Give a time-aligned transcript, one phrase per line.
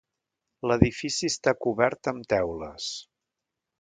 [0.69, 2.89] L'edifici està cobert amb teules.